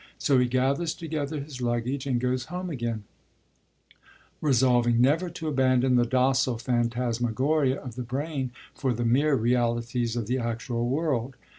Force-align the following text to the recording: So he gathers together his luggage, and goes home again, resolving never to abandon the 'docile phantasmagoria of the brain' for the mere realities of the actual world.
So 0.17 0.39
he 0.39 0.47
gathers 0.47 0.95
together 0.95 1.39
his 1.39 1.61
luggage, 1.61 2.07
and 2.07 2.19
goes 2.19 2.45
home 2.45 2.71
again, 2.71 3.03
resolving 4.41 4.99
never 4.99 5.29
to 5.29 5.47
abandon 5.47 5.95
the 5.95 6.07
'docile 6.07 6.57
phantasmagoria 6.57 7.79
of 7.79 7.93
the 7.93 8.01
brain' 8.01 8.49
for 8.73 8.95
the 8.95 9.05
mere 9.05 9.35
realities 9.35 10.15
of 10.15 10.25
the 10.25 10.39
actual 10.39 10.89
world. 10.89 11.35